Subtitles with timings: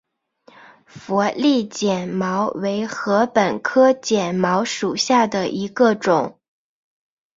[0.87, 6.39] 佛利碱茅为禾本科碱茅属下的一个种。